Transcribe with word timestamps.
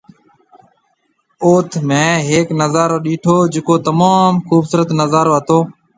اوٿ 1.43 1.69
مينهه 1.89 2.23
هيڪ 2.29 2.47
نظارو 2.61 2.97
ڏيٺو 3.05 3.35
جڪو 3.53 3.75
تموم 3.85 4.33
خوبصورت 4.47 4.89
نظارو 5.01 5.31
هتو 5.37 5.59